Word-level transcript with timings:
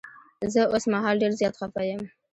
زه 0.53 0.61
اوس 0.73 0.83
مهال 0.93 1.15
ډير 1.21 1.31
زيات 1.39 1.55
خفه 1.59 1.81
یم. 1.89 2.01